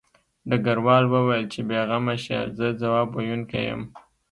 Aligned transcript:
ډګروال 0.49 1.05
وویل 1.09 1.45
چې 1.53 1.59
بې 1.67 1.79
غمه 1.89 2.15
شه 2.23 2.39
زه 2.57 2.67
ځواب 2.81 3.09
ویونکی 3.13 3.61
یم 3.69 3.81